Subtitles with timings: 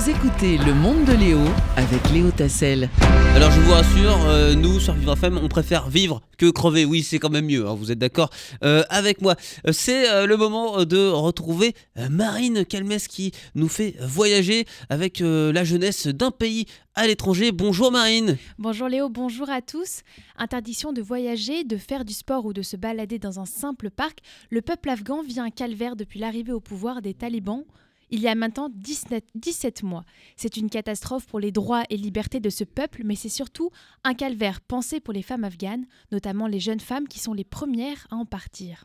[0.00, 1.40] Vous écoutez Le Monde de Léo
[1.76, 2.88] avec Léo Tassel.
[3.34, 6.86] Alors je vous rassure, euh, nous sur Vivre FM, on préfère vivre que crever.
[6.86, 8.30] Oui, c'est quand même mieux, hein, vous êtes d'accord
[8.64, 9.34] euh, avec moi.
[9.66, 11.74] Euh, c'est le moment de retrouver
[12.08, 16.64] Marine Calmes qui nous fait voyager avec la jeunesse d'un pays
[16.94, 17.52] à l'étranger.
[17.52, 18.38] Bonjour Marine.
[18.58, 20.00] Bonjour Léo, bonjour à tous.
[20.38, 24.20] Interdiction de voyager, de faire du sport ou de se balader dans un simple parc,
[24.48, 27.64] le peuple afghan vit un calvaire depuis l'arrivée au pouvoir des talibans
[28.10, 30.04] il y a maintenant 17, mois.
[30.36, 33.70] C'est une catastrophe pour les droits et libertés de ce peuple, mais c'est surtout
[34.04, 38.06] un calvaire pensé pour les femmes afghanes, notamment les jeunes femmes qui sont les premières
[38.10, 38.84] à en partir.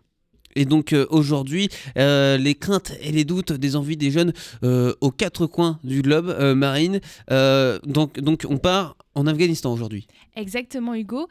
[0.55, 4.93] Et donc euh, aujourd'hui, euh, les craintes et les doutes des envies des jeunes euh,
[5.01, 7.01] aux quatre coins du globe marine.
[7.29, 10.07] donc, donc on part en Afghanistan aujourd'hui.
[10.35, 11.27] Exactement Hugo.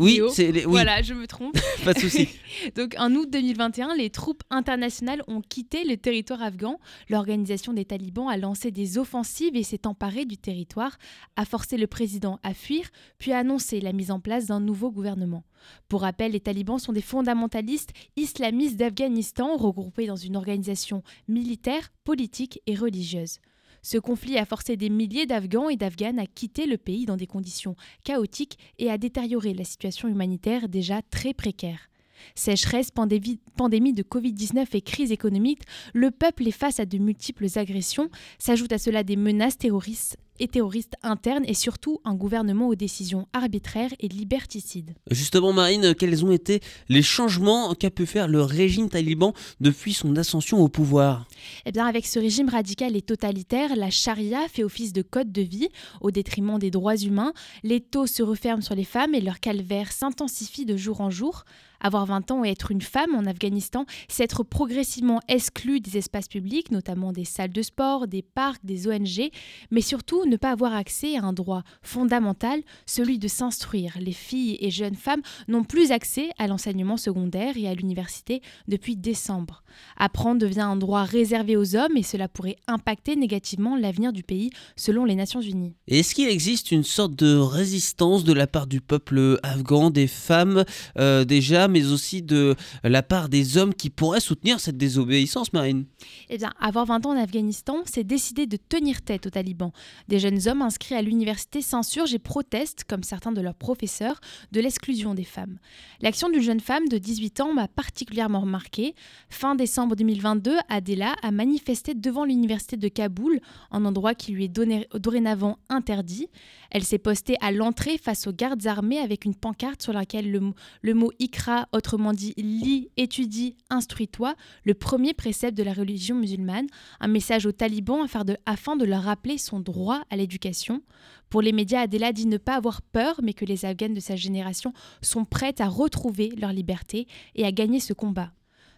[0.00, 0.62] Oui, c'est oui.
[0.64, 1.58] Voilà, je me trompe.
[1.84, 2.30] Pas de souci.
[2.74, 6.80] Donc en août 2021, les troupes internationales ont quitté le territoire afghan.
[7.10, 10.96] L'organisation des talibans a lancé des offensives et s'est emparée du territoire,
[11.36, 12.88] a forcé le président à fuir,
[13.18, 15.44] puis a annoncé la mise en place d'un nouveau gouvernement.
[15.90, 22.62] Pour rappel, les talibans sont des fondamentalistes islamistes d'Afghanistan regroupés dans une organisation militaire, politique
[22.66, 23.38] et religieuse.
[23.82, 27.26] Ce conflit a forcé des milliers d'Afghans et d'Afghanes à quitter le pays dans des
[27.26, 31.88] conditions chaotiques et a détérioré la situation humanitaire déjà très précaire.
[32.34, 35.62] Sécheresse, pandémie de Covid-19 et crise économique,
[35.94, 38.10] le peuple est face à de multiples agressions.
[38.38, 43.28] S'ajoutent à cela des menaces terroristes et terroristes internes et surtout un gouvernement aux décisions
[43.32, 44.94] arbitraires et liberticides.
[45.10, 50.16] Justement, Marine, quels ont été les changements qu'a pu faire le régime taliban depuis son
[50.16, 51.26] ascension au pouvoir?
[51.66, 55.42] Eh bien, avec ce régime radical et totalitaire, la charia fait office de code de
[55.42, 55.68] vie
[56.00, 57.32] au détriment des droits humains.
[57.62, 61.44] Les taux se referment sur les femmes et leur calvaire s'intensifie de jour en jour.
[61.80, 66.28] Avoir 20 ans et être une femme en Afghanistan, c'est être progressivement exclu des espaces
[66.28, 69.30] publics, notamment des salles de sport, des parcs, des ONG,
[69.70, 73.96] mais surtout ne pas avoir accès à un droit fondamental, celui de s'instruire.
[74.00, 78.96] Les filles et jeunes femmes n'ont plus accès à l'enseignement secondaire et à l'université depuis
[78.96, 79.62] décembre.
[79.96, 84.50] Apprendre devient un droit réservé aux hommes et cela pourrait impacter négativement l'avenir du pays
[84.76, 85.74] selon les Nations Unies.
[85.86, 90.64] Est-ce qu'il existe une sorte de résistance de la part du peuple afghan, des femmes
[90.98, 92.54] euh, déjà, mais aussi de
[92.84, 95.86] la part des hommes qui pourraient soutenir cette désobéissance, Marine
[96.28, 99.72] Eh bien, avoir 20 ans en Afghanistan, c'est décider de tenir tête aux talibans.
[100.08, 104.20] Des jeunes hommes inscrits à l'université s'insurgent et protestent, comme certains de leurs professeurs,
[104.52, 105.58] de l'exclusion des femmes.
[106.00, 108.94] L'action d'une jeune femme de 18 ans m'a particulièrement remarqué.
[109.28, 114.98] Fin décembre 2022, Adela a manifesté devant l'université de Kaboul, un endroit qui lui est
[114.98, 116.28] dorénavant interdit.
[116.70, 120.52] Elle s'est postée à l'entrée face aux gardes armés avec une pancarte sur laquelle le,
[120.82, 124.34] le mot Ikra autrement dit lis, étudie, instruis-toi,
[124.64, 126.66] le premier précepte de la religion musulmane,
[127.00, 128.06] un message aux talibans
[128.46, 130.82] afin de, leur rappeler son droit à l'éducation.
[131.28, 134.16] Pour les médias, Adela dit ne pas avoir peur, mais que les Afghanes de sa
[134.16, 134.72] génération
[135.02, 138.32] sont prêtes à retrouver leur liberté et à gagner ce combat.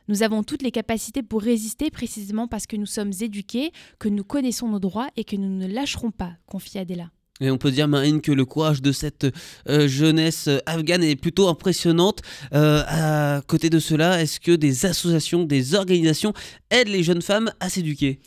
[0.09, 4.25] Nous avons toutes les capacités pour résister précisément parce que nous sommes éduqués, que nous
[4.25, 7.11] connaissons nos droits et que nous ne lâcherons pas, confie Adela.
[7.43, 9.27] Et on peut dire, Marine, que le courage de cette
[9.69, 12.21] euh, jeunesse afghane est plutôt impressionnante.
[12.55, 16.33] Euh, à côté de cela, est-ce que des associations, des organisations
[16.73, 18.19] aident les jeunes femmes à s'éduquer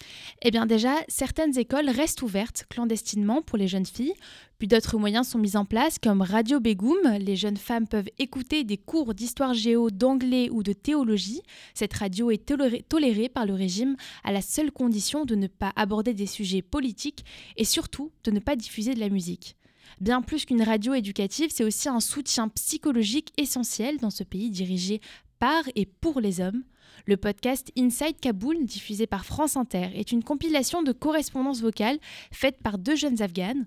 [0.44, 4.14] Eh bien déjà, certaines écoles restent ouvertes clandestinement pour les jeunes filles.
[4.60, 7.18] Puis d'autres moyens sont mis en place comme Radio Begoum.
[7.20, 11.42] Les jeunes femmes peuvent écouter des cours d'histoire géo, d'anglais ou de théologie.
[11.74, 12.46] Cette radio est
[12.88, 17.26] tolérée par le régime à la seule condition de ne pas aborder des sujets politiques
[17.58, 19.58] et surtout de ne pas diffuser de la musique.
[20.00, 25.02] Bien plus qu'une radio éducative, c'est aussi un soutien psychologique essentiel dans ce pays dirigé
[25.40, 26.64] par et pour les hommes.
[27.06, 32.00] Le podcast Inside Kaboul, diffusé par France Inter, est une compilation de correspondances vocales
[32.32, 33.66] faites par deux jeunes afghanes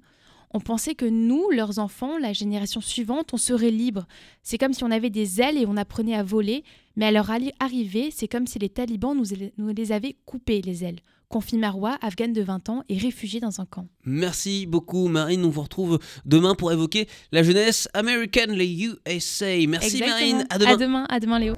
[0.50, 4.06] on pensait que nous, leurs enfants, la génération suivante, on serait libres.
[4.42, 6.64] C'est comme si on avait des ailes et on apprenait à voler,
[6.96, 7.30] mais à leur
[7.60, 11.00] arrivée, c'est comme si les talibans nous, les avaient coupées les ailes.
[11.28, 13.86] Confie Marwa, afghane de 20 ans et réfugiée dans un camp.
[14.04, 19.46] Merci beaucoup Marine, on vous retrouve demain pour évoquer la jeunesse américaine, les USA.
[19.68, 20.72] Merci Marine, à demain.
[20.72, 21.54] À demain, à demain Léo.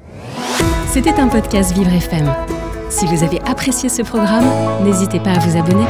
[0.93, 2.35] C'était un podcast Vivre FM.
[2.91, 5.87] Si vous avez apprécié ce programme, n'hésitez pas à vous abonner.